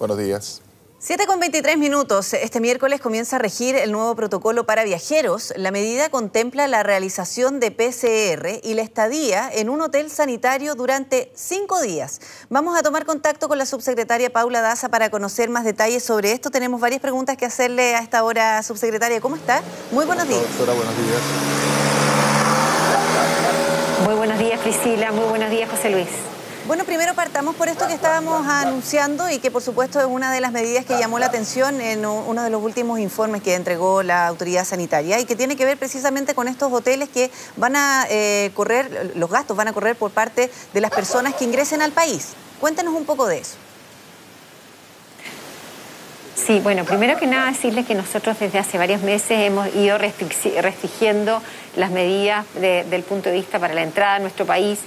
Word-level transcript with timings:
Buenos 0.00 0.16
días. 0.16 0.62
7 0.98 1.26
con 1.26 1.40
23 1.40 1.76
minutos. 1.76 2.32
Este 2.32 2.58
miércoles 2.58 3.02
comienza 3.02 3.36
a 3.36 3.38
regir 3.38 3.76
el 3.76 3.92
nuevo 3.92 4.16
protocolo 4.16 4.64
para 4.64 4.82
viajeros. 4.82 5.52
La 5.56 5.70
medida 5.70 6.08
contempla 6.08 6.66
la 6.68 6.82
realización 6.82 7.60
de 7.60 7.70
PCR 7.70 8.60
y 8.62 8.72
la 8.72 8.80
estadía 8.80 9.50
en 9.52 9.68
un 9.68 9.82
hotel 9.82 10.10
sanitario 10.10 10.74
durante 10.74 11.30
cinco 11.34 11.82
días. 11.82 12.20
Vamos 12.48 12.78
a 12.78 12.82
tomar 12.82 13.04
contacto 13.04 13.46
con 13.46 13.58
la 13.58 13.66
subsecretaria 13.66 14.30
Paula 14.30 14.62
Daza 14.62 14.88
para 14.88 15.10
conocer 15.10 15.50
más 15.50 15.64
detalles 15.64 16.02
sobre 16.02 16.32
esto. 16.32 16.50
Tenemos 16.50 16.80
varias 16.80 17.02
preguntas 17.02 17.36
que 17.36 17.44
hacerle 17.44 17.94
a 17.94 18.00
esta 18.00 18.24
hora, 18.24 18.62
subsecretaria. 18.62 19.20
¿Cómo 19.20 19.36
está? 19.36 19.62
Muy 19.90 20.06
buenos 20.06 20.26
días. 20.26 20.42
Doctora, 20.42 20.72
buenos 20.72 20.96
días. 20.96 21.20
Muy 24.06 24.14
buenos 24.14 24.38
días, 24.38 24.60
Priscila. 24.60 25.12
Muy 25.12 25.28
buenos 25.28 25.50
días, 25.50 25.68
José 25.70 25.90
Luis. 25.90 26.08
Bueno, 26.70 26.84
primero 26.84 27.14
partamos 27.14 27.56
por 27.56 27.66
esto 27.68 27.88
que 27.88 27.94
estábamos 27.94 28.46
anunciando 28.46 29.28
y 29.28 29.40
que 29.40 29.50
por 29.50 29.60
supuesto 29.60 29.98
es 29.98 30.06
una 30.06 30.32
de 30.32 30.40
las 30.40 30.52
medidas 30.52 30.84
que 30.84 30.96
llamó 30.96 31.18
la 31.18 31.26
atención 31.26 31.80
en 31.80 32.06
uno 32.06 32.44
de 32.44 32.48
los 32.48 32.62
últimos 32.62 33.00
informes 33.00 33.42
que 33.42 33.56
entregó 33.56 34.04
la 34.04 34.28
autoridad 34.28 34.64
sanitaria 34.64 35.18
y 35.18 35.24
que 35.24 35.34
tiene 35.34 35.56
que 35.56 35.64
ver 35.64 35.78
precisamente 35.78 36.32
con 36.32 36.46
estos 36.46 36.72
hoteles 36.72 37.08
que 37.08 37.32
van 37.56 37.74
a 37.74 38.06
eh, 38.08 38.52
correr, 38.54 39.14
los 39.16 39.28
gastos 39.28 39.56
van 39.56 39.66
a 39.66 39.72
correr 39.72 39.96
por 39.96 40.12
parte 40.12 40.48
de 40.72 40.80
las 40.80 40.92
personas 40.92 41.34
que 41.34 41.44
ingresen 41.44 41.82
al 41.82 41.90
país. 41.90 42.34
Cuéntenos 42.60 42.94
un 42.94 43.04
poco 43.04 43.26
de 43.26 43.38
eso. 43.38 43.56
Sí, 46.36 46.60
bueno, 46.60 46.84
primero 46.84 47.18
que 47.18 47.26
nada 47.26 47.50
decirles 47.50 47.84
que 47.84 47.96
nosotros 47.96 48.38
desde 48.38 48.60
hace 48.60 48.78
varios 48.78 49.02
meses 49.02 49.40
hemos 49.40 49.74
ido 49.74 49.98
restringiendo 49.98 51.42
las 51.74 51.90
medidas 51.90 52.46
del 52.54 53.02
punto 53.02 53.28
de 53.28 53.34
vista 53.34 53.58
para 53.58 53.74
la 53.74 53.82
entrada 53.82 54.14
a 54.14 54.18
nuestro 54.20 54.46
país 54.46 54.78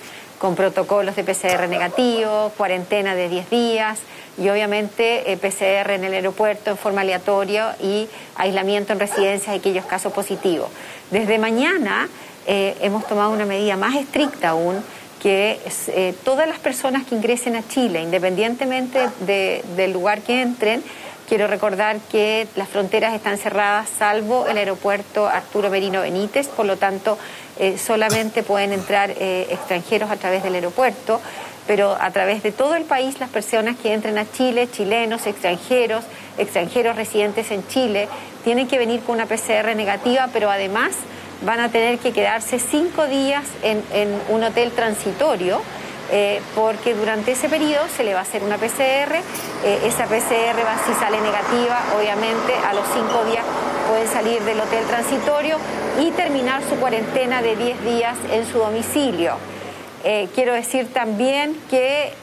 con 0.44 0.56
protocolos 0.56 1.16
de 1.16 1.24
PCR 1.24 1.70
negativo, 1.70 2.52
cuarentena 2.58 3.16
de 3.16 3.30
10 3.30 3.50
días 3.50 4.00
y 4.38 4.50
obviamente 4.50 5.32
eh, 5.32 5.38
PCR 5.38 5.92
en 5.92 6.04
el 6.04 6.14
aeropuerto 6.14 6.72
en 6.72 6.78
forma 6.78 7.00
aleatoria 7.00 7.78
y 7.82 8.10
aislamiento 8.36 8.92
en 8.92 9.00
residencias 9.00 9.56
y 9.56 9.60
aquellos 9.60 9.86
casos 9.86 10.12
positivos. 10.12 10.68
Desde 11.12 11.40
mañana 11.40 12.10
eh, 12.46 12.76
hemos 12.82 13.08
tomado 13.08 13.32
una 13.32 13.46
medida 13.46 13.78
más 13.78 13.96
estricta 13.96 14.50
aún 14.50 14.84
que 15.22 15.62
eh, 15.88 16.14
todas 16.26 16.46
las 16.46 16.60
personas 16.60 17.06
que 17.06 17.16
ingresen 17.16 17.56
a 17.56 17.66
Chile, 17.66 18.02
independientemente 18.02 19.00
del 19.22 19.94
lugar 19.94 20.24
que 20.24 20.42
entren, 20.42 20.84
Quiero 21.28 21.48
recordar 21.48 22.00
que 22.12 22.48
las 22.56 22.68
fronteras 22.68 23.14
están 23.14 23.38
cerradas 23.38 23.88
salvo 23.98 24.46
el 24.48 24.58
aeropuerto 24.58 25.26
Arturo 25.26 25.70
Merino 25.70 26.02
Benítez, 26.02 26.50
por 26.50 26.66
lo 26.66 26.76
tanto 26.76 27.18
eh, 27.60 27.78
solamente 27.78 28.44
pueden 28.44 28.74
entrar 28.74 29.12
eh, 29.12 29.48
extranjeros 29.50 30.12
a 30.12 30.16
través 30.16 30.44
del 30.44 30.56
aeropuerto, 30.56 31.22
pero 31.68 31.96
a 32.00 32.12
través 32.12 32.44
de 32.44 32.52
todo 32.52 32.76
el 32.76 32.84
país 32.84 33.20
las 33.20 33.30
personas 33.30 33.78
que 33.78 33.94
entren 33.94 34.18
a 34.18 34.30
Chile, 34.30 34.70
chilenos, 34.72 35.28
extranjeros, 35.28 36.04
extranjeros 36.38 36.96
residentes 36.96 37.52
en 37.52 37.66
Chile, 37.68 38.08
tienen 38.44 38.68
que 38.68 38.78
venir 38.78 39.02
con 39.02 39.16
una 39.16 39.26
PCR 39.26 39.76
negativa, 39.76 40.30
pero 40.34 40.50
además 40.50 40.92
van 41.46 41.60
a 41.60 41.70
tener 41.70 42.00
que 42.00 42.12
quedarse 42.12 42.60
cinco 42.60 43.08
días 43.08 43.44
en 43.64 44.20
un 44.30 44.44
hotel 44.44 44.72
transitorio 44.72 45.62
eh, 46.12 46.42
porque 46.54 46.94
durante 46.94 47.32
ese 47.32 47.50
periodo 47.50 47.88
se 47.88 48.04
le 48.04 48.14
va 48.14 48.20
a 48.20 48.24
hacer 48.24 48.44
una 48.44 48.58
PCR, 48.58 49.16
esa 49.84 50.06
PCR 50.06 50.60
va, 50.64 50.78
si 50.86 50.94
sale 51.00 51.20
negativa, 51.22 51.80
obviamente 51.98 52.54
a 52.54 52.74
los 52.74 52.86
cinco 52.94 53.24
días 53.26 53.44
pueden 53.88 54.08
salir 54.08 54.42
del 54.44 54.60
hotel 54.60 54.86
transitorio 54.86 55.58
y 56.00 56.12
terminar 56.12 56.62
su 56.70 56.76
cuarentena 56.76 57.42
de 57.42 57.56
10 57.56 57.86
días 57.86 58.18
en 58.32 58.46
su 58.46 58.60
domicilio. 58.60 59.36
Eh, 60.06 60.28
quiero 60.36 60.54
decir 60.54 60.92
también 60.92 61.56
que 61.70 62.14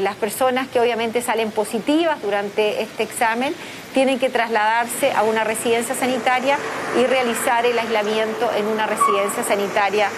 las 0.00 0.16
personas 0.16 0.66
que 0.68 0.80
obviamente 0.80 1.20
salen 1.20 1.50
positivas 1.50 2.22
durante 2.22 2.80
este 2.80 3.02
examen 3.02 3.54
tienen 3.92 4.18
que 4.18 4.30
trasladarse 4.30 5.12
a 5.12 5.24
una 5.24 5.44
residencia 5.44 5.94
sanitaria 5.94 6.56
y 6.98 7.04
realizar 7.04 7.66
el 7.66 7.78
aislamiento 7.78 8.50
en 8.56 8.66
una 8.66 8.86
residencia 8.86 9.44
sanitaria 9.44 10.08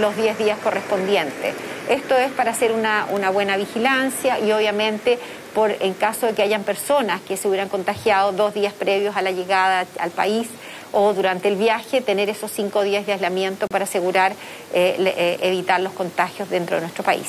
los 0.00 0.16
10 0.16 0.38
días 0.38 0.58
correspondientes. 0.62 1.54
Esto 1.88 2.16
es 2.16 2.32
para 2.32 2.52
hacer 2.52 2.72
una, 2.72 3.06
buena 3.30 3.56
vigilancia 3.56 4.38
y 4.38 4.52
obviamente 4.52 5.18
por 5.54 5.70
en 5.70 5.94
caso 5.94 6.26
de 6.26 6.34
que 6.34 6.42
hayan 6.42 6.64
personas 6.64 7.20
que 7.20 7.36
se 7.36 7.46
hubieran 7.46 7.68
contagiado 7.68 8.32
dos 8.32 8.54
días 8.54 8.72
previos 8.72 9.16
a 9.16 9.22
la 9.22 9.30
llegada 9.30 9.86
al 9.98 10.10
país 10.10 10.48
o 10.92 11.12
durante 11.12 11.48
el 11.48 11.56
viaje, 11.56 12.00
tener 12.00 12.28
esos 12.28 12.50
cinco 12.50 12.82
días 12.82 13.04
de 13.06 13.12
aislamiento 13.12 13.66
para 13.68 13.84
asegurar 13.84 14.32
eh, 14.72 14.96
eh, 14.98 15.38
evitar 15.42 15.80
los 15.80 15.92
contagios 15.92 16.48
dentro 16.48 16.76
de 16.76 16.82
nuestro 16.82 17.04
país. 17.04 17.26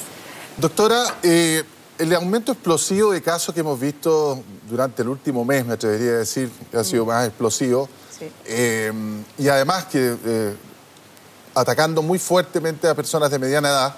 Doctora, 0.58 1.18
eh, 1.22 1.64
el 1.98 2.14
aumento 2.14 2.52
explosivo 2.54 3.12
de 3.12 3.22
casos 3.22 3.54
que 3.54 3.62
hemos 3.62 3.80
visto 3.80 4.42
durante 4.70 5.02
el 5.02 5.10
último 5.10 5.44
mes, 5.44 5.66
me 5.66 5.74
atrevería 5.74 6.12
a 6.12 6.18
decir, 6.18 6.50
ha 6.74 6.84
sido 6.84 7.06
mm. 7.06 7.08
más 7.08 7.28
explosivo, 7.28 7.90
y 9.38 9.48
además 9.48 9.86
que 9.86 10.16
atacando 11.54 12.02
muy 12.02 12.20
fuertemente 12.20 12.88
a 12.88 12.96
personas 12.96 13.32
de 13.32 13.40
mediana 13.40 13.70
edad, 13.70 13.96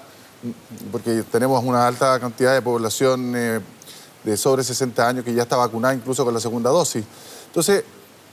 porque 0.91 1.23
tenemos 1.31 1.63
una 1.63 1.87
alta 1.87 2.19
cantidad 2.19 2.53
de 2.53 2.61
población 2.61 3.33
eh, 3.35 3.59
de 4.23 4.37
sobre 4.37 4.63
60 4.63 5.07
años 5.07 5.25
que 5.25 5.33
ya 5.33 5.43
está 5.43 5.55
vacunada 5.55 5.93
incluso 5.93 6.23
con 6.23 6.33
la 6.33 6.39
segunda 6.39 6.69
dosis. 6.69 7.03
Entonces, 7.47 7.83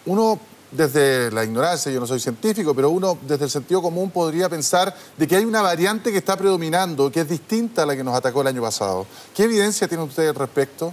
uno 0.07 0.39
desde 0.71 1.31
la 1.31 1.45
ignorancia, 1.45 1.91
yo 1.93 2.01
no 2.01 2.07
soy 2.07 2.19
científico, 2.19 2.75
pero 2.75 2.91
uno 2.91 3.17
desde 3.23 3.45
el 3.45 3.51
sentido 3.51 3.81
común 3.81 4.11
podría 4.11 4.49
pensar 4.49 4.95
de 5.17 5.27
que 5.27 5.37
hay 5.37 5.45
una 5.45 5.63
variante 5.63 6.11
que 6.11 6.19
está 6.19 6.37
predominando, 6.37 7.11
que 7.13 7.21
es 7.21 7.29
distinta 7.29 7.85
a 7.85 7.87
la 7.87 7.97
que 7.97 8.03
nos 8.03 8.15
atacó 8.15 8.41
el 8.41 8.49
año 8.49 8.63
pasado. 8.63 9.07
¿Qué 9.35 9.45
evidencia 9.45 9.87
tiene 9.87 10.03
usted 10.03 10.29
al 10.29 10.35
respecto? 10.35 10.93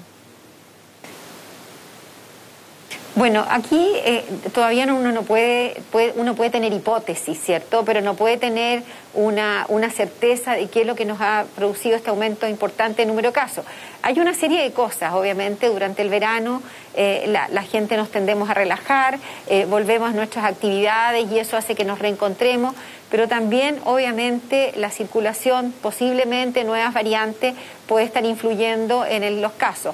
Bueno, 3.21 3.45
aquí 3.47 3.93
eh, 4.03 4.25
todavía 4.51 4.85
uno 4.85 5.11
no 5.11 5.21
puede, 5.21 5.79
uno 6.15 6.33
puede 6.33 6.49
tener 6.49 6.73
hipótesis, 6.73 7.39
¿cierto? 7.39 7.85
Pero 7.85 8.01
no 8.01 8.15
puede 8.15 8.37
tener 8.37 8.81
una, 9.13 9.67
una, 9.69 9.91
certeza 9.91 10.53
de 10.53 10.69
qué 10.69 10.81
es 10.81 10.87
lo 10.87 10.95
que 10.95 11.05
nos 11.05 11.21
ha 11.21 11.45
producido 11.55 11.95
este 11.95 12.09
aumento 12.09 12.47
importante 12.47 13.03
de 13.03 13.05
número 13.05 13.29
de 13.29 13.33
casos. 13.33 13.63
Hay 14.01 14.19
una 14.19 14.33
serie 14.33 14.63
de 14.63 14.71
cosas, 14.71 15.13
obviamente, 15.13 15.67
durante 15.67 16.01
el 16.01 16.09
verano 16.09 16.63
eh, 16.95 17.25
la, 17.27 17.61
gente 17.61 17.95
nos 17.95 18.09
tendemos 18.09 18.49
a 18.49 18.55
relajar, 18.55 19.19
eh, 19.47 19.67
volvemos 19.69 20.09
a 20.09 20.13
nuestras 20.13 20.43
actividades 20.43 21.31
y 21.31 21.37
eso 21.37 21.57
hace 21.57 21.75
que 21.75 21.85
nos 21.85 21.99
reencontremos, 21.99 22.73
pero 23.11 23.27
también, 23.27 23.79
obviamente, 23.85 24.71
la 24.77 24.89
circulación, 24.89 25.75
posiblemente 25.83 26.63
nuevas 26.63 26.91
variantes, 26.91 27.53
puede 27.85 28.05
estar 28.05 28.25
influyendo 28.25 29.05
en 29.05 29.41
los 29.41 29.51
casos. 29.51 29.93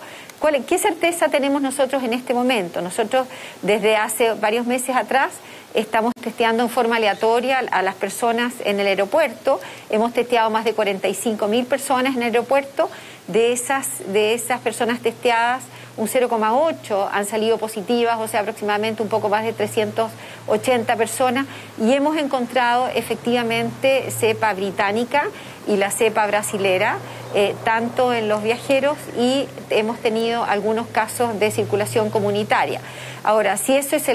¿Qué 0.67 0.77
certeza 0.77 1.29
tenemos 1.29 1.61
nosotros 1.61 2.03
en 2.03 2.13
este 2.13 2.33
momento? 2.33 2.81
Nosotros 2.81 3.27
desde 3.63 3.97
hace 3.97 4.33
varios 4.33 4.67
meses 4.67 4.95
atrás 4.95 5.31
estamos 5.73 6.13
testeando 6.21 6.63
en 6.63 6.69
forma 6.69 6.97
aleatoria 6.97 7.59
a 7.71 7.81
las 7.81 7.95
personas 7.95 8.53
en 8.63 8.79
el 8.79 8.87
aeropuerto. 8.87 9.59
Hemos 9.89 10.13
testeado 10.13 10.49
más 10.51 10.63
de 10.63 10.73
45 10.73 11.47
mil 11.47 11.65
personas 11.65 12.15
en 12.15 12.21
el 12.21 12.35
aeropuerto. 12.35 12.89
De 13.27 13.51
esas, 13.51 13.89
de 14.13 14.35
esas 14.35 14.61
personas 14.61 14.99
testeadas, 14.99 15.63
un 15.97 16.07
0,8 16.07 17.09
han 17.11 17.25
salido 17.25 17.57
positivas, 17.57 18.17
o 18.19 18.27
sea, 18.27 18.41
aproximadamente 18.41 19.01
un 19.01 19.09
poco 19.09 19.29
más 19.29 19.43
de 19.43 19.53
380 19.53 20.95
personas. 20.95 21.47
Y 21.81 21.93
hemos 21.93 22.15
encontrado 22.15 22.87
efectivamente 22.89 24.11
cepa 24.11 24.53
británica 24.53 25.23
y 25.67 25.77
la 25.77 25.91
cepa 25.91 26.25
brasilera 26.27 26.99
eh, 27.33 27.55
tanto 27.63 28.13
en 28.13 28.29
los 28.29 28.43
viajeros 28.43 28.97
y 29.17 29.47
hemos 29.69 29.99
tenido 29.99 30.43
algunos 30.43 30.87
casos 30.87 31.39
de 31.39 31.51
circulación 31.51 32.09
comunitaria. 32.09 32.81
Ahora, 33.23 33.57
si 33.57 33.75
eso 33.75 33.95
es 33.95 34.07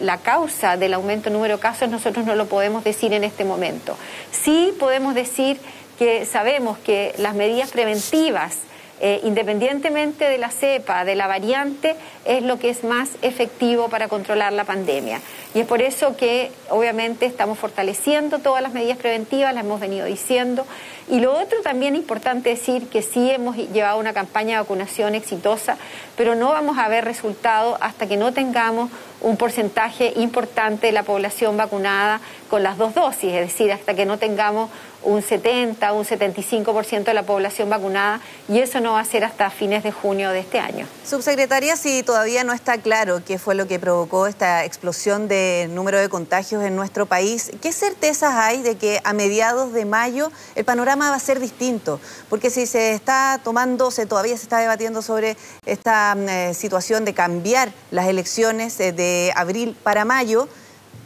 la 0.00 0.18
causa 0.18 0.76
del 0.76 0.94
aumento 0.94 1.24
del 1.24 1.34
número 1.34 1.56
de 1.56 1.60
casos, 1.60 1.88
nosotros 1.88 2.24
no 2.24 2.36
lo 2.36 2.46
podemos 2.46 2.84
decir 2.84 3.12
en 3.12 3.24
este 3.24 3.44
momento. 3.44 3.96
Sí 4.30 4.72
podemos 4.78 5.14
decir 5.14 5.58
que 5.98 6.26
sabemos 6.26 6.78
que 6.78 7.14
las 7.18 7.34
medidas 7.34 7.70
preventivas 7.70 8.58
eh, 9.00 9.20
independientemente 9.24 10.24
de 10.24 10.38
la 10.38 10.50
cepa, 10.50 11.04
de 11.04 11.16
la 11.16 11.26
variante, 11.26 11.96
es 12.24 12.42
lo 12.42 12.58
que 12.58 12.70
es 12.70 12.84
más 12.84 13.10
efectivo 13.22 13.88
para 13.88 14.08
controlar 14.08 14.52
la 14.52 14.64
pandemia. 14.64 15.20
Y 15.54 15.60
es 15.60 15.66
por 15.66 15.82
eso 15.82 16.16
que 16.16 16.50
obviamente 16.70 17.26
estamos 17.26 17.58
fortaleciendo 17.58 18.38
todas 18.38 18.62
las 18.62 18.72
medidas 18.72 18.96
preventivas, 18.98 19.54
las 19.54 19.64
hemos 19.64 19.80
venido 19.80 20.06
diciendo. 20.06 20.66
Y 21.08 21.20
lo 21.20 21.32
otro 21.32 21.60
también 21.62 21.94
es 21.94 22.00
importante 22.00 22.50
decir 22.50 22.88
que 22.88 23.02
sí 23.02 23.30
hemos 23.30 23.56
llevado 23.56 23.98
una 23.98 24.12
campaña 24.12 24.56
de 24.56 24.62
vacunación 24.62 25.14
exitosa, 25.14 25.76
pero 26.16 26.34
no 26.34 26.50
vamos 26.50 26.78
a 26.78 26.88
ver 26.88 27.04
resultados 27.04 27.76
hasta 27.80 28.06
que 28.06 28.16
no 28.16 28.32
tengamos 28.32 28.90
un 29.24 29.38
porcentaje 29.38 30.12
importante 30.16 30.86
de 30.86 30.92
la 30.92 31.02
población 31.02 31.56
vacunada 31.56 32.20
con 32.50 32.62
las 32.62 32.76
dos 32.76 32.94
dosis, 32.94 33.32
es 33.32 33.40
decir, 33.40 33.72
hasta 33.72 33.94
que 33.94 34.04
no 34.04 34.18
tengamos 34.18 34.70
un 35.04 35.22
70, 35.22 35.92
un 35.92 36.04
75% 36.04 37.04
de 37.04 37.14
la 37.14 37.24
población 37.24 37.68
vacunada 37.68 38.20
y 38.48 38.60
eso 38.60 38.80
no 38.80 38.92
va 38.92 39.00
a 39.00 39.04
ser 39.04 39.24
hasta 39.24 39.50
fines 39.50 39.82
de 39.82 39.92
junio 39.92 40.30
de 40.30 40.40
este 40.40 40.58
año. 40.58 40.86
Subsecretaria, 41.04 41.76
si 41.76 42.02
todavía 42.02 42.44
no 42.44 42.52
está 42.52 42.78
claro 42.78 43.22
qué 43.24 43.38
fue 43.38 43.54
lo 43.54 43.66
que 43.66 43.78
provocó 43.78 44.26
esta 44.26 44.64
explosión 44.64 45.28
de 45.28 45.68
número 45.70 45.98
de 45.98 46.08
contagios 46.08 46.62
en 46.64 46.76
nuestro 46.76 47.06
país, 47.06 47.52
¿qué 47.60 47.72
certezas 47.72 48.34
hay 48.34 48.62
de 48.62 48.76
que 48.76 49.00
a 49.04 49.12
mediados 49.12 49.72
de 49.72 49.84
mayo 49.84 50.30
el 50.54 50.64
panorama 50.64 51.10
va 51.10 51.16
a 51.16 51.20
ser 51.20 51.38
distinto? 51.38 52.00
Porque 52.30 52.50
si 52.50 52.66
se 52.66 52.92
está 52.92 53.40
tomando, 53.44 53.90
se 53.90 54.06
todavía 54.06 54.36
se 54.36 54.44
está 54.44 54.58
debatiendo 54.58 55.02
sobre 55.02 55.36
esta 55.66 56.14
mm, 56.14 56.28
eh, 56.28 56.54
situación 56.54 57.04
de 57.04 57.14
cambiar 57.14 57.72
las 57.90 58.06
elecciones 58.06 58.78
eh, 58.80 58.92
de 58.92 59.13
abril 59.34 59.76
para 59.82 60.04
mayo, 60.04 60.48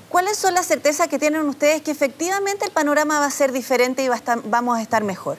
¿Cuáles 0.08 0.38
son 0.38 0.54
las 0.54 0.66
certezas 0.66 1.06
que 1.08 1.18
tienen 1.18 1.42
ustedes 1.42 1.82
que 1.82 1.90
efectivamente 1.90 2.64
el 2.64 2.70
panorama 2.70 3.20
va 3.20 3.26
a 3.26 3.30
ser 3.30 3.52
diferente 3.52 4.02
y 4.02 4.08
vamos 4.44 4.78
a 4.78 4.82
estar 4.82 5.04
mejor? 5.04 5.36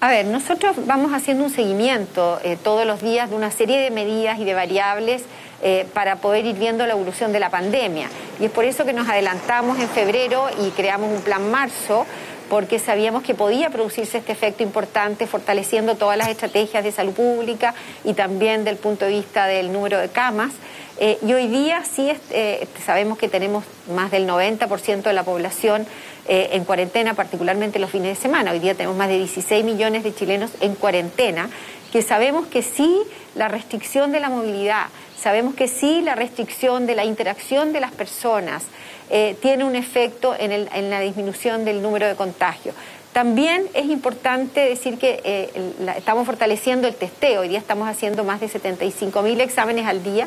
A 0.00 0.08
ver, 0.08 0.26
nosotros 0.26 0.76
vamos 0.84 1.14
haciendo 1.14 1.44
un 1.44 1.50
seguimiento 1.50 2.38
eh, 2.44 2.58
todos 2.62 2.86
los 2.86 3.00
días 3.00 3.30
de 3.30 3.36
una 3.36 3.50
serie 3.50 3.78
de 3.80 3.90
medidas 3.90 4.38
y 4.38 4.44
de 4.44 4.52
variables 4.52 5.22
eh, 5.62 5.86
para 5.94 6.16
poder 6.16 6.44
ir 6.44 6.56
viendo 6.56 6.86
la 6.86 6.92
evolución 6.92 7.32
de 7.32 7.40
la 7.40 7.48
pandemia. 7.48 8.10
Y 8.38 8.44
es 8.44 8.50
por 8.50 8.66
eso 8.66 8.84
que 8.84 8.92
nos 8.92 9.08
adelantamos 9.08 9.78
en 9.78 9.88
febrero 9.88 10.48
y 10.62 10.68
creamos 10.72 11.10
un 11.10 11.22
plan 11.22 11.50
marzo 11.50 12.04
porque 12.48 12.78
sabíamos 12.78 13.22
que 13.22 13.34
podía 13.34 13.70
producirse 13.70 14.18
este 14.18 14.32
efecto 14.32 14.62
importante 14.62 15.26
fortaleciendo 15.26 15.96
todas 15.96 16.18
las 16.18 16.28
estrategias 16.28 16.84
de 16.84 16.92
salud 16.92 17.12
pública 17.12 17.74
y 18.04 18.14
también 18.14 18.64
del 18.64 18.76
punto 18.76 19.04
de 19.04 19.12
vista 19.12 19.46
del 19.46 19.72
número 19.72 19.98
de 19.98 20.08
camas. 20.08 20.52
Eh, 20.98 21.18
y 21.26 21.32
hoy 21.32 21.48
día 21.48 21.82
sí 21.84 22.12
eh, 22.30 22.68
sabemos 22.84 23.18
que 23.18 23.28
tenemos 23.28 23.64
más 23.92 24.10
del 24.10 24.28
90% 24.28 25.02
de 25.02 25.12
la 25.12 25.24
población 25.24 25.86
eh, 26.28 26.50
en 26.52 26.64
cuarentena, 26.64 27.14
particularmente 27.14 27.78
los 27.78 27.90
fines 27.90 28.16
de 28.16 28.22
semana. 28.22 28.52
Hoy 28.52 28.60
día 28.60 28.74
tenemos 28.74 28.96
más 28.96 29.08
de 29.08 29.18
16 29.18 29.64
millones 29.64 30.04
de 30.04 30.14
chilenos 30.14 30.52
en 30.60 30.74
cuarentena, 30.74 31.50
que 31.92 32.02
sabemos 32.02 32.46
que 32.46 32.62
sí 32.62 32.96
la 33.34 33.48
restricción 33.48 34.12
de 34.12 34.20
la 34.20 34.28
movilidad, 34.28 34.86
sabemos 35.20 35.54
que 35.54 35.68
sí 35.68 36.00
la 36.00 36.14
restricción 36.14 36.86
de 36.86 36.94
la 36.94 37.04
interacción 37.04 37.72
de 37.72 37.80
las 37.80 37.92
personas 37.92 38.64
tiene 39.08 39.64
un 39.64 39.76
efecto 39.76 40.34
en, 40.38 40.52
en 40.52 40.90
la 40.90 41.00
disminución 41.00 41.64
del 41.64 41.82
número 41.82 42.06
de 42.06 42.14
contagios. 42.14 42.74
También 43.14 43.68
es 43.74 43.84
importante 43.84 44.58
decir 44.58 44.98
que 44.98 45.20
eh, 45.22 45.72
estamos 45.96 46.26
fortaleciendo 46.26 46.88
el 46.88 46.96
testeo. 46.96 47.42
Hoy 47.42 47.48
día 47.48 47.60
estamos 47.60 47.88
haciendo 47.88 48.24
más 48.24 48.40
de 48.40 48.48
75 48.48 49.22
mil 49.22 49.40
exámenes 49.40 49.86
al 49.86 50.02
día 50.02 50.26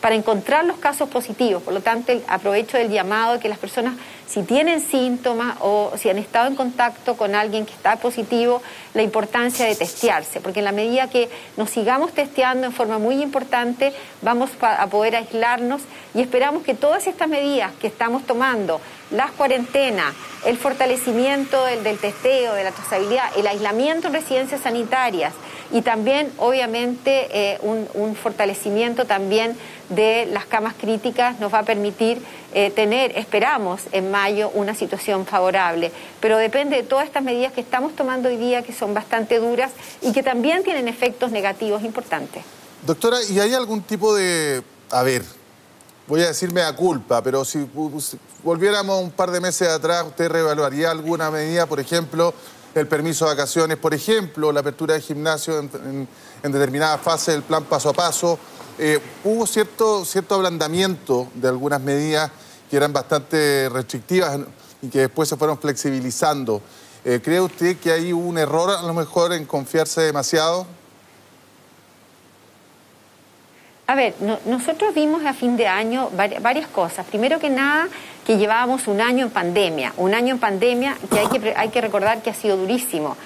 para 0.00 0.14
encontrar 0.14 0.64
los 0.64 0.76
casos 0.76 1.08
positivos. 1.08 1.64
Por 1.64 1.74
lo 1.74 1.80
tanto, 1.80 2.12
aprovecho 2.28 2.76
del 2.78 2.90
llamado 2.90 3.32
de 3.32 3.40
que 3.40 3.48
las 3.48 3.58
personas, 3.58 3.94
si 4.28 4.44
tienen 4.44 4.80
síntomas 4.80 5.56
o 5.62 5.90
si 5.96 6.10
han 6.10 6.18
estado 6.18 6.46
en 6.46 6.54
contacto 6.54 7.16
con 7.16 7.34
alguien 7.34 7.66
que 7.66 7.72
está 7.72 7.96
positivo, 7.96 8.62
la 8.94 9.02
importancia 9.02 9.66
de 9.66 9.74
testearse. 9.74 10.40
Porque 10.40 10.60
en 10.60 10.66
la 10.66 10.72
medida 10.72 11.10
que 11.10 11.28
nos 11.56 11.70
sigamos 11.70 12.12
testeando 12.12 12.68
en 12.68 12.72
forma 12.72 13.00
muy 13.00 13.20
importante, 13.20 13.92
vamos 14.22 14.50
a 14.60 14.86
poder 14.86 15.16
aislarnos 15.16 15.82
y 16.14 16.20
esperamos 16.20 16.62
que 16.62 16.74
todas 16.74 17.08
estas 17.08 17.28
medidas 17.28 17.72
que 17.80 17.88
estamos 17.88 18.24
tomando, 18.24 18.80
las 19.10 19.30
cuarentenas, 19.32 20.14
el 20.44 20.56
fortalecimiento 20.56 21.64
del, 21.64 21.82
del, 21.82 21.98
testeo, 21.98 22.54
de 22.54 22.64
la 22.64 22.72
trazabilidad, 22.72 23.30
el 23.36 23.46
aislamiento 23.46 24.08
en 24.08 24.14
residencias 24.14 24.60
sanitarias 24.60 25.32
y 25.70 25.82
también, 25.82 26.32
obviamente, 26.38 27.28
eh, 27.30 27.58
un, 27.62 28.16
fortalecimiento 28.16 29.04
también 29.04 29.56
de 29.90 30.26
las 30.32 30.46
camas 30.46 30.74
críticas 30.74 31.38
nos 31.40 31.52
va 31.52 31.60
a 31.60 31.62
permitir 31.62 32.22
eh, 32.54 32.70
tener, 32.70 33.16
esperamos, 33.18 33.82
en 33.92 34.10
mayo 34.10 34.50
una 34.54 34.74
situación 34.74 35.26
favorable. 35.26 35.92
Pero 36.20 36.38
depende 36.38 36.76
de 36.76 36.82
todas 36.82 37.06
estas 37.06 37.22
medidas 37.22 37.52
que 37.52 37.60
estamos 37.60 37.94
tomando 37.94 38.30
hoy 38.30 38.36
día, 38.36 38.62
que 38.62 38.72
son 38.72 38.94
bastante 38.94 39.38
duras 39.38 39.70
y 40.00 40.12
que 40.12 40.22
también 40.22 40.64
tienen 40.64 40.88
efectos 40.88 41.30
negativos 41.30 41.84
importantes. 41.84 42.42
Doctora, 42.86 43.18
¿y 43.28 43.38
hay 43.40 43.52
algún 43.52 43.82
tipo 43.82 44.14
de... 44.14 44.62
A 44.90 45.02
ver, 45.02 45.22
voy 46.08 46.22
a 46.22 46.28
decirme 46.28 46.62
a 46.62 46.74
culpa, 46.74 47.22
pero 47.22 47.44
si 47.44 47.68
volviéramos 48.42 49.02
un 49.02 49.10
par 49.10 49.30
de 49.30 49.40
meses 49.40 49.68
atrás, 49.68 50.06
¿usted 50.06 50.30
reevaluaría 50.30 50.90
alguna 50.90 51.30
medida, 51.30 51.66
por 51.66 51.78
ejemplo, 51.80 52.32
el 52.74 52.88
permiso 52.88 53.26
de 53.26 53.32
vacaciones, 53.32 53.76
por 53.76 53.92
ejemplo, 53.92 54.50
la 54.50 54.60
apertura 54.60 54.94
de 54.94 55.02
gimnasio 55.02 55.58
en, 55.58 56.08
determinada 56.42 56.96
fase 56.96 57.32
del 57.32 57.42
plan 57.42 57.64
paso 57.64 57.90
a 57.90 57.92
paso? 57.92 58.38
Eh, 58.78 58.98
hubo 59.24 59.46
cierto, 59.46 60.04
cierto 60.06 60.36
ablandamiento 60.36 61.28
de 61.34 61.48
algunas 61.48 61.80
medidas 61.82 62.30
que 62.70 62.76
eran 62.78 62.92
bastante 62.92 63.68
restrictivas 63.68 64.40
y 64.80 64.88
que 64.88 65.00
después 65.00 65.28
se 65.28 65.36
fueron 65.36 65.58
flexibilizando. 65.58 66.62
Eh, 67.04 67.20
¿Cree 67.22 67.40
usted 67.40 67.76
que 67.76 67.92
hay 67.92 68.14
un 68.14 68.38
error 68.38 68.70
a 68.70 68.82
lo 68.82 68.94
mejor 68.94 69.34
en 69.34 69.44
confiarse 69.44 70.00
demasiado? 70.00 70.66
A 73.88 73.94
ver, 73.94 74.14
nosotros 74.44 74.94
vimos 74.94 75.24
a 75.24 75.32
fin 75.32 75.56
de 75.56 75.66
año 75.66 76.10
varias 76.42 76.68
cosas. 76.68 77.06
Primero 77.06 77.38
que 77.38 77.48
nada, 77.48 77.88
que 78.26 78.36
llevábamos 78.36 78.86
un 78.86 79.00
año 79.00 79.24
en 79.24 79.30
pandemia, 79.30 79.94
un 79.96 80.12
año 80.12 80.34
en 80.34 80.38
pandemia 80.38 80.94
que 81.10 81.18
hay 81.18 81.28
que, 81.28 81.54
hay 81.56 81.70
que 81.70 81.80
recordar 81.80 82.20
que 82.20 82.28
ha 82.28 82.34
sido 82.34 82.58
durísimo 82.58 83.16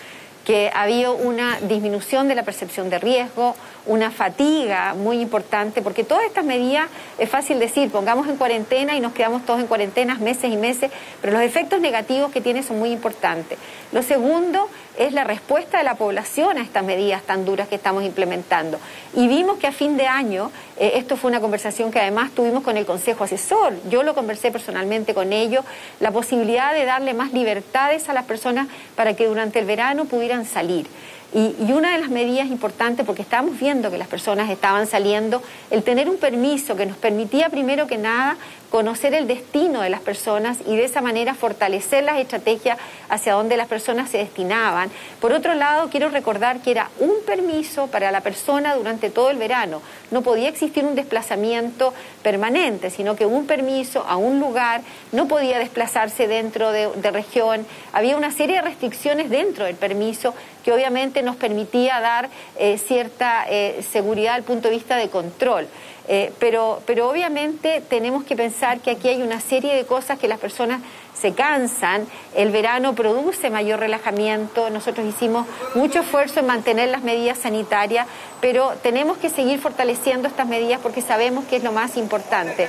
que 0.44 0.70
ha 0.74 0.82
habido 0.82 1.14
una 1.14 1.60
disminución 1.60 2.28
de 2.28 2.34
la 2.34 2.42
percepción 2.42 2.90
de 2.90 2.98
riesgo, 2.98 3.54
una 3.86 4.10
fatiga 4.10 4.94
muy 4.94 5.20
importante, 5.20 5.82
porque 5.82 6.04
todas 6.04 6.24
estas 6.24 6.44
medidas 6.44 6.86
es 7.18 7.28
fácil 7.28 7.58
decir, 7.58 7.90
pongamos 7.90 8.28
en 8.28 8.36
cuarentena 8.36 8.94
y 8.94 9.00
nos 9.00 9.12
quedamos 9.12 9.44
todos 9.44 9.60
en 9.60 9.66
cuarentena 9.66 10.14
meses 10.16 10.52
y 10.52 10.56
meses, 10.56 10.90
pero 11.20 11.32
los 11.32 11.42
efectos 11.42 11.80
negativos 11.80 12.30
que 12.32 12.40
tiene 12.40 12.62
son 12.62 12.78
muy 12.78 12.90
importantes. 12.90 13.58
Lo 13.92 14.02
segundo 14.02 14.68
es 14.98 15.12
la 15.12 15.24
respuesta 15.24 15.78
de 15.78 15.84
la 15.84 15.94
población 15.94 16.58
a 16.58 16.62
estas 16.62 16.84
medidas 16.84 17.22
tan 17.22 17.44
duras 17.44 17.68
que 17.68 17.74
estamos 17.74 18.04
implementando. 18.04 18.78
Y 19.14 19.26
vimos 19.26 19.58
que 19.58 19.66
a 19.66 19.72
fin 19.72 19.96
de 19.96 20.06
año, 20.06 20.50
eh, 20.78 20.92
esto 20.96 21.16
fue 21.16 21.30
una 21.30 21.40
conversación 21.40 21.90
que 21.90 22.00
además 22.00 22.30
tuvimos 22.32 22.62
con 22.62 22.76
el 22.76 22.86
Consejo 22.86 23.24
Asesor, 23.24 23.74
yo 23.90 24.02
lo 24.02 24.14
conversé 24.14 24.50
personalmente 24.50 25.14
con 25.14 25.32
ellos, 25.32 25.64
la 26.00 26.10
posibilidad 26.10 26.72
de 26.72 26.84
darle 26.84 27.14
más 27.14 27.32
libertades 27.32 28.08
a 28.08 28.12
las 28.12 28.24
personas 28.24 28.68
para 28.94 29.14
que 29.14 29.26
durante 29.26 29.58
el 29.58 29.64
verano 29.64 30.04
pudieran 30.04 30.31
salir. 30.44 30.86
Y, 31.34 31.72
una 31.72 31.92
de 31.92 31.98
las 31.98 32.10
medidas 32.10 32.48
importantes, 32.48 33.06
porque 33.06 33.22
estábamos 33.22 33.58
viendo 33.58 33.90
que 33.90 33.96
las 33.96 34.08
personas 34.08 34.50
estaban 34.50 34.86
saliendo, 34.86 35.42
el 35.70 35.82
tener 35.82 36.10
un 36.10 36.18
permiso 36.18 36.76
que 36.76 36.84
nos 36.84 36.96
permitía 36.98 37.48
primero 37.48 37.86
que 37.86 37.96
nada 37.96 38.36
conocer 38.72 39.12
el 39.12 39.26
destino 39.26 39.82
de 39.82 39.90
las 39.90 40.00
personas 40.00 40.56
y 40.66 40.76
de 40.76 40.86
esa 40.86 41.02
manera 41.02 41.34
fortalecer 41.34 42.04
las 42.04 42.18
estrategias 42.18 42.78
hacia 43.10 43.34
donde 43.34 43.58
las 43.58 43.68
personas 43.68 44.08
se 44.08 44.16
destinaban. 44.16 44.90
Por 45.20 45.34
otro 45.34 45.52
lado, 45.52 45.90
quiero 45.90 46.08
recordar 46.08 46.60
que 46.60 46.70
era 46.70 46.88
un 46.98 47.22
permiso 47.26 47.88
para 47.88 48.10
la 48.10 48.22
persona 48.22 48.74
durante 48.74 49.10
todo 49.10 49.28
el 49.28 49.36
verano. 49.36 49.82
No 50.10 50.22
podía 50.22 50.48
existir 50.48 50.86
un 50.86 50.94
desplazamiento 50.94 51.92
permanente, 52.22 52.88
sino 52.88 53.14
que 53.14 53.26
un 53.26 53.46
permiso 53.46 54.06
a 54.08 54.16
un 54.16 54.40
lugar 54.40 54.80
no 55.12 55.28
podía 55.28 55.58
desplazarse 55.58 56.26
dentro 56.26 56.72
de, 56.72 56.88
región. 57.10 57.66
Había 57.92 58.16
una 58.16 58.30
serie 58.30 58.56
de 58.56 58.62
restricciones 58.62 59.28
dentro 59.28 59.66
del 59.66 59.76
permiso 59.76 60.34
que 60.64 60.72
obviamente 60.72 61.22
nos 61.22 61.36
permitía 61.36 62.00
dar 62.00 62.30
eh, 62.56 62.78
cierta 62.78 63.44
eh, 63.50 63.84
seguridad 63.92 64.34
al 64.34 64.44
punto 64.44 64.68
de 64.68 64.76
vista 64.76 64.96
de 64.96 65.10
control. 65.10 65.68
Eh, 66.14 66.30
pero, 66.38 66.82
pero 66.84 67.08
obviamente 67.08 67.82
tenemos 67.88 68.22
que 68.24 68.36
pensar 68.36 68.80
que 68.80 68.90
aquí 68.90 69.08
hay 69.08 69.22
una 69.22 69.40
serie 69.40 69.74
de 69.74 69.86
cosas 69.86 70.18
que 70.18 70.28
las 70.28 70.38
personas 70.38 70.82
se 71.18 71.32
cansan, 71.32 72.06
el 72.34 72.50
verano 72.50 72.94
produce 72.94 73.48
mayor 73.48 73.80
relajamiento, 73.80 74.68
nosotros 74.68 75.06
hicimos 75.06 75.46
mucho 75.74 76.00
esfuerzo 76.00 76.40
en 76.40 76.48
mantener 76.48 76.90
las 76.90 77.02
medidas 77.02 77.38
sanitarias, 77.38 78.06
pero 78.42 78.74
tenemos 78.82 79.16
que 79.16 79.30
seguir 79.30 79.58
fortaleciendo 79.58 80.28
estas 80.28 80.46
medidas 80.46 80.80
porque 80.82 81.00
sabemos 81.00 81.46
que 81.46 81.56
es 81.56 81.64
lo 81.64 81.72
más 81.72 81.96
importante. 81.96 82.68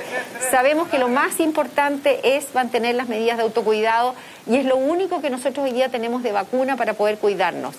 Sabemos 0.50 0.88
que 0.88 0.98
lo 0.98 1.08
más 1.08 1.38
importante 1.38 2.36
es 2.36 2.54
mantener 2.54 2.94
las 2.94 3.08
medidas 3.08 3.36
de 3.36 3.42
autocuidado 3.42 4.14
y 4.46 4.56
es 4.56 4.64
lo 4.64 4.76
único 4.76 5.20
que 5.20 5.28
nosotros 5.28 5.66
hoy 5.66 5.72
día 5.72 5.90
tenemos 5.90 6.22
de 6.22 6.32
vacuna 6.32 6.78
para 6.78 6.94
poder 6.94 7.18
cuidarnos. 7.18 7.74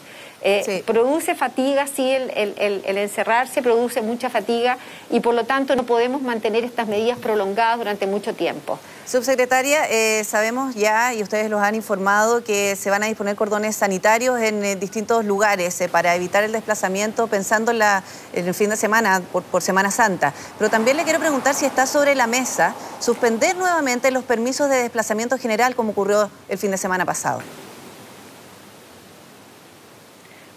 Eh, 0.48 0.84
produce 0.86 1.34
fatiga, 1.34 1.88
sí, 1.88 2.08
el, 2.08 2.84
encerrarse 2.86 3.64
produce 3.64 4.04
mucha 4.04 4.30
fatiga 4.30 4.78
y 5.10 5.20
por 5.20 5.34
lo 5.34 5.46
tanto 5.46 5.75
no 5.75 5.88
podemos 5.88 6.22
mantener 6.22 6.64
estas 6.64 6.88
medidas 6.88 7.18
prolongadas 7.18 7.80
durante 7.80 8.06
mucho 8.06 8.36
tiempo. 8.36 8.78
Subsecretaria, 9.08 9.90
eh, 9.90 10.24
sabemos 10.24 10.75
ya, 10.75 11.16
y 11.16 11.24
ustedes 11.24 11.50
los 11.50 11.64
han 11.64 11.74
informado, 11.74 12.44
que 12.44 12.75
se 12.75 12.92
van 12.92 13.02
a 13.02 13.08
disponer 13.08 13.36
cordones 13.36 13.75
sanitarios 13.75 14.40
en 14.40 14.64
eh, 14.64 14.75
distintos 14.75 15.25
lugares 15.25 15.84
para 15.92 16.14
evitar 16.14 16.44
el 16.44 16.52
desplazamiento, 16.52 17.25
pensando 17.25 17.72
en, 17.72 17.80
la, 17.80 18.04
en 18.34 18.48
el 18.48 18.54
fin 18.54 18.70
de 18.70 18.78
semana, 18.78 19.24
por, 19.32 19.42
por, 19.42 19.64
Semana 19.64 19.90
Santa. 19.90 20.32
Pero 20.60 20.70
también 20.70 20.96
le 20.96 21.06
quiero 21.06 21.20
preguntar 21.20 21.56
si 21.56 21.66
está 21.66 21.88
sobre 21.88 22.14
la 22.14 22.28
mesa 22.28 22.75
suspender 23.00 23.56
nuevamente 23.56 24.12
los 24.12 24.24
permisos 24.24 24.70
de 24.70 24.75
desplazamiento 24.75 25.40
general, 25.40 25.75
como 25.75 25.94
ocurrió 25.94 26.30
el 26.50 26.60
fin 26.60 26.70
de 26.70 26.78
semana 26.78 27.04
pasado. 27.04 27.42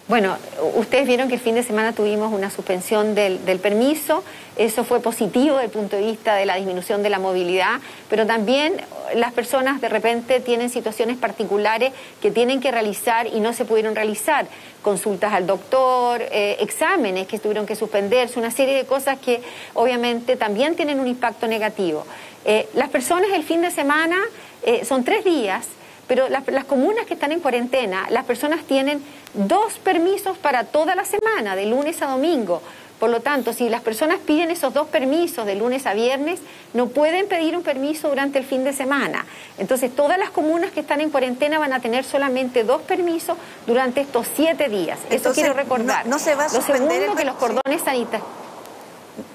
Bueno, 0.09 0.38
ustedes 0.75 1.07
vieron 1.07 1.29
que 1.29 1.35
el 1.35 1.41
fin 1.41 1.55
de 1.55 1.62
semana 1.62 1.93
tuvimos 1.93 2.33
una 2.33 2.49
suspensión 2.49 3.15
del, 3.15 3.38
permiso, 3.61 4.25
eso 4.57 4.83
fue 4.83 5.00
positivo 5.00 5.57
desde 5.57 5.67
el 5.67 5.71
punto 5.71 5.97
de 5.97 6.03
vista 6.03 6.35
de 6.35 6.47
la 6.47 6.57
disminución 6.57 7.03
de 7.03 7.11
la 7.11 7.19
movilidad, 7.19 7.81
pero 8.09 8.27
también 8.27 8.81
las 9.15 9.35
personas 9.35 9.83
de 9.83 9.91
repente 9.91 10.41
tienen 10.41 10.71
situaciones 10.71 11.19
particulares 11.19 11.93
que 12.23 12.31
tienen 12.31 12.59
que 12.59 12.71
realizar 12.71 13.27
y 13.27 13.41
no 13.41 13.53
se 13.53 13.67
pudieron 13.67 13.95
realizar, 13.95 14.47
consultas 14.81 15.35
al 15.35 15.47
doctor, 15.47 16.23
eh, 16.23 16.57
exámenes 16.61 17.27
que 17.27 17.38
tuvieron 17.38 17.67
que 17.67 17.77
suspenderse, 17.77 18.38
una 18.38 18.50
serie 18.50 18.77
de 18.77 18.87
cosas 18.87 19.19
que 19.19 19.43
obviamente 19.75 20.37
también 20.37 20.75
tienen 20.75 21.00
un 21.00 21.07
impacto 21.07 21.47
negativo. 21.47 22.07
Eh, 22.47 22.67
las 22.73 22.88
personas 22.88 23.29
el 23.35 23.45
fin 23.45 23.61
de 23.61 23.71
semana 23.71 24.17
eh, 24.62 24.87
son 24.87 25.05
tres 25.05 25.23
días 25.23 25.67
pero 26.09 26.29
las, 26.29 26.65
comunas 26.65 27.07
que 27.07 27.15
están 27.15 27.33
en 27.33 27.41
cuarentena, 27.41 28.07
las 28.11 28.25
personas 28.25 28.65
tienen 28.65 29.05
dos 29.35 29.75
permisos 29.75 30.38
para 30.38 30.65
toda 30.65 30.95
la 30.95 31.05
semana, 31.05 31.55
de 31.55 31.67
lunes 31.67 32.00
a 32.03 32.07
domingo. 32.07 32.62
Por 32.99 33.11
lo 33.11 33.21
tanto, 33.21 33.53
si 33.53 33.69
las 33.69 33.83
personas 33.83 34.19
piden 34.19 34.50
esos 34.50 34.75
dos 34.75 34.88
permisos 34.88 35.47
de 35.47 35.55
lunes 35.55 35.87
a 35.87 35.95
viernes, 35.95 36.41
no 36.73 36.88
pueden 36.88 37.29
pedir 37.29 37.57
un 37.57 37.62
permiso 37.62 38.09
durante 38.09 38.38
el 38.38 38.45
fin 38.45 38.65
de 38.65 38.73
semana. 38.73 39.25
Entonces, 39.59 39.95
todas 39.95 40.19
las 40.19 40.31
comunas 40.31 40.73
que 40.73 40.81
están 40.81 41.00
en 41.00 41.11
cuarentena 41.11 41.61
van 41.61 41.73
a 41.73 41.81
tener 41.81 42.05
solamente 42.05 42.65
dos 42.65 42.83
permisos 42.83 43.37
durante 43.67 44.00
estos 44.00 44.27
siete 44.35 44.69
días. 44.69 44.99
Eso 45.11 45.33
quiero 45.33 45.53
recordar. 45.53 46.07
No, 46.07 46.19
se 46.19 46.35
va 46.35 46.47
a 46.47 46.49
suspender 46.49 47.03
el... 47.03 47.15
que 47.15 47.25
los 47.25 47.37
cordones 47.37 47.83
sanitarios... 47.85 48.27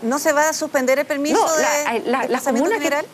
¿No 0.01 0.17
se 0.17 0.33
va 0.33 0.49
a 0.49 0.53
suspender 0.53 0.99
el 0.99 1.05
permiso 1.05 1.45
de 1.55 2.01
la, 2.05 2.25
las 2.27 2.43
comunas 2.43 2.79
general? 2.79 3.05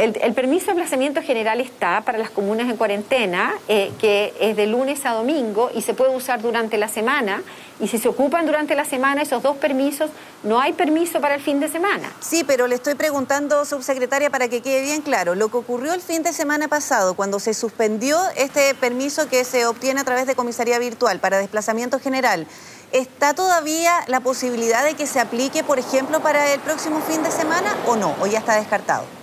El, 0.00 0.32
permiso 0.32 0.64
de 0.66 0.72
aplazamiento 0.72 1.20
general 1.20 1.60
está 1.60 2.00
para 2.00 2.16
las 2.16 2.30
comunas 2.30 2.70
en 2.70 2.78
cuarentena, 2.78 3.52
eh, 3.68 3.92
que 4.00 4.32
es 4.40 4.56
de 4.56 4.66
lunes 4.66 5.04
a 5.04 5.10
domingo 5.10 5.70
y 5.74 5.82
se 5.82 5.92
puede 5.92 6.16
usar 6.16 6.40
durante 6.40 6.78
la 6.78 6.88
semana. 6.88 7.42
Y 7.80 7.88
si 7.88 7.98
se 7.98 8.08
ocupan 8.08 8.46
durante 8.46 8.74
la 8.74 8.86
semana 8.86 9.20
esos 9.20 9.42
dos 9.42 9.58
permisos, 9.58 10.10
no 10.42 10.58
hay 10.58 10.72
permiso 10.72 11.20
para 11.20 11.34
el 11.34 11.42
fin 11.42 11.60
de 11.60 11.68
semana. 11.68 12.10
Sí, 12.20 12.44
pero 12.46 12.66
le 12.66 12.76
estoy 12.76 12.94
preguntando, 12.94 13.66
subsecretaria, 13.66 14.30
para 14.30 14.48
que 14.48 14.62
quede 14.62 14.80
bien 14.80 15.02
claro, 15.02 15.34
lo 15.34 15.50
que 15.50 15.58
ocurrió 15.58 15.92
el 15.92 16.00
fin 16.00 16.22
de 16.22 16.32
semana 16.32 16.66
pasado, 16.66 17.12
cuando 17.12 17.38
se 17.38 17.52
suspendió 17.52 18.18
este 18.38 18.74
permiso 18.74 19.28
que 19.28 19.44
se 19.44 19.66
obtiene 19.66 20.00
a 20.00 20.04
través 20.04 20.26
de 20.26 20.34
comisaría 20.34 20.78
virtual 20.78 21.20
para 21.20 21.36
desplazamiento 21.36 22.00
general, 22.00 22.46
¿está 22.92 23.34
todavía 23.34 23.92
la 24.06 24.20
posibilidad 24.20 24.82
de 24.82 24.94
que 24.94 25.06
se 25.06 25.20
aplique, 25.20 25.62
por 25.62 25.78
ejemplo, 25.78 26.20
para 26.20 26.54
el 26.54 26.60
próximo 26.60 27.02
fin 27.02 27.22
de 27.22 27.30
semana 27.30 27.76
o 27.86 27.96
no? 27.96 28.14
¿O 28.22 28.26
ya 28.26 28.38
está 28.38 28.56
descartado? 28.56 29.19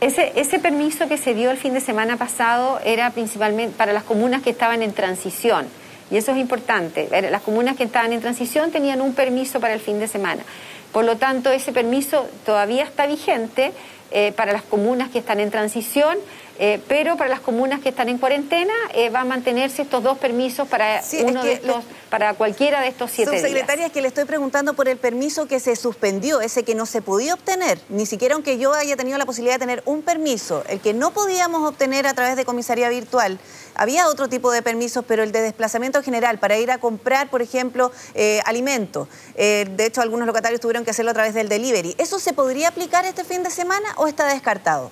Ese, 0.00 0.32
ese 0.36 0.60
permiso 0.60 1.08
que 1.08 1.18
se 1.18 1.34
dio 1.34 1.50
el 1.50 1.56
fin 1.56 1.74
de 1.74 1.80
semana 1.80 2.16
pasado 2.16 2.78
era 2.84 3.10
principalmente 3.10 3.76
para 3.76 3.92
las 3.92 4.04
comunas 4.04 4.42
que 4.42 4.50
estaban 4.50 4.82
en 4.82 4.92
transición. 4.92 5.66
Y 6.10 6.16
eso 6.16 6.32
es 6.32 6.38
importante. 6.38 7.08
Las 7.30 7.42
comunas 7.42 7.76
que 7.76 7.84
estaban 7.84 8.12
en 8.12 8.20
transición 8.20 8.70
tenían 8.70 9.00
un 9.00 9.14
permiso 9.14 9.60
para 9.60 9.74
el 9.74 9.80
fin 9.80 9.98
de 9.98 10.08
semana. 10.08 10.42
Por 10.92 11.04
lo 11.04 11.16
tanto, 11.16 11.50
ese 11.50 11.72
permiso 11.72 12.28
todavía 12.46 12.84
está 12.84 13.06
vigente 13.06 13.72
eh, 14.10 14.32
para 14.32 14.52
las 14.52 14.62
comunas 14.62 15.10
que 15.10 15.18
están 15.18 15.38
en 15.40 15.50
transición, 15.50 16.16
eh, 16.58 16.80
pero 16.88 17.16
para 17.16 17.30
las 17.30 17.40
comunas 17.40 17.80
que 17.80 17.90
están 17.90 18.08
en 18.08 18.18
cuarentena 18.18 18.74
eh, 18.92 19.10
va 19.10 19.20
a 19.20 19.24
mantenerse 19.24 19.82
estos 19.82 20.02
dos 20.02 20.18
permisos 20.18 20.66
para 20.66 21.02
uno 21.22 21.44
de 21.44 21.52
estos, 21.52 21.84
para 22.10 22.34
cualquiera 22.34 22.80
de 22.80 22.88
estos 22.88 23.12
siete 23.12 23.30
Subsecretaria, 23.30 23.86
es 23.86 23.92
que 23.92 24.02
le 24.02 24.08
estoy 24.08 24.24
preguntando 24.24 24.74
por 24.74 24.88
el 24.88 24.96
permiso 24.96 25.46
que 25.46 25.60
se 25.60 25.76
suspendió, 25.76 26.40
ese 26.40 26.64
que 26.64 26.74
no 26.74 26.84
se 26.84 27.00
podía 27.00 27.34
obtener, 27.34 27.78
ni 27.88 28.06
siquiera 28.06 28.34
aunque 28.34 28.58
yo 28.58 28.72
haya 28.72 28.96
tenido 28.96 29.18
la 29.18 29.26
posibilidad 29.26 29.54
de 29.54 29.60
tener 29.60 29.82
un 29.84 30.02
permiso, 30.02 30.64
el 30.68 30.80
que 30.80 30.94
no 30.94 31.12
podíamos 31.12 31.62
obtener 31.68 32.08
a 32.08 32.14
través 32.14 32.36
de 32.36 32.44
comisaría 32.44 32.88
virtual. 32.88 33.38
Había 33.76 34.08
otro 34.08 34.28
tipo 34.28 34.50
de 34.50 34.60
permisos, 34.60 35.04
pero 35.06 35.22
el 35.22 35.30
de 35.30 35.40
desplazamiento 35.40 36.02
general, 36.02 36.38
para 36.38 36.58
ir 36.58 36.72
a 36.72 36.78
comprar, 36.78 37.30
por 37.30 37.42
ejemplo, 37.42 37.92
alimentos. 38.44 39.06
de 39.36 39.86
hecho, 39.86 40.00
algunos 40.00 40.26
locatarios 40.26 40.60
tuvieron 40.60 40.84
que 40.84 40.90
hacerlo 40.90 41.12
a 41.12 41.14
través 41.14 41.34
del 41.34 41.48
delivery. 41.48 41.94
¿Eso 41.98 42.18
se 42.18 42.32
podría 42.32 42.68
aplicar 42.68 43.04
este 43.04 43.22
fin 43.22 43.44
de 43.44 43.50
semana 43.50 43.88
o 43.96 44.08
está 44.08 44.26
descartado? 44.26 44.90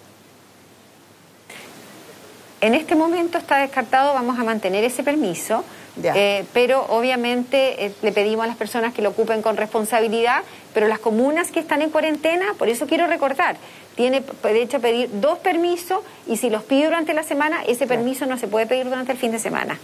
En 2.66 2.75
este 2.75 2.96
momento 2.96 3.38
está 3.38 3.58
descartado, 3.58 4.12
vamos 4.12 4.40
a 4.40 4.42
mantener 4.42 4.82
ese 4.82 5.04
permiso, 5.04 5.62
eh, 6.02 6.44
pero 6.52 6.85
obviamente 6.88 7.87
eh, 7.87 7.94
le 8.02 8.11
pedimos 8.11 8.42
a 8.42 8.49
las 8.49 8.56
personas 8.56 8.92
que 8.92 9.02
lo 9.02 9.11
ocupen 9.11 9.40
con 9.40 9.56
responsabilidad, 9.56 10.42
pero 10.75 10.88
las 10.88 10.99
comunas 10.99 11.52
que 11.52 11.61
están 11.61 11.80
en 11.80 11.90
cuarentena, 11.90 12.54
por 12.58 12.68
eso 12.68 12.88
quiero 12.88 13.06
recordar, 13.06 13.56
tiene 13.94 14.25
derecho 14.42 14.78
a 14.78 14.80
pedir 14.80 15.08
dos 15.20 15.38
permisos 15.38 16.00
y 16.26 16.38
si 16.38 16.50
los 16.50 16.64
pide 16.64 16.87
durante 16.87 17.14
la 17.14 17.23
semana, 17.23 17.62
ese 17.62 17.87
permiso 17.87 18.26
no 18.26 18.37
se 18.37 18.49
puede 18.49 18.66
pedir 18.66 18.87
durante 18.87 19.12
el 19.12 19.18
fin 19.18 19.30
de 19.30 19.38
semana. 19.38 19.78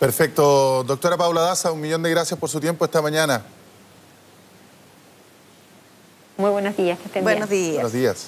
Perfecto. 0.00 0.82
Doctora 0.82 1.16
Paula 1.16 1.42
Daza, 1.42 1.70
un 1.70 1.80
millón 1.80 2.02
de 2.02 2.10
gracias 2.10 2.40
por 2.40 2.48
su 2.48 2.58
tiempo 2.58 2.84
esta 2.84 3.00
mañana. 3.00 3.44
Muy 6.38 6.50
buenos 6.50 6.76
días, 6.76 6.98
que 6.98 7.04
estén 7.04 7.22
Buenos 7.22 7.48
días. 7.48 7.74
Buenos 7.74 7.92
días. 7.92 8.26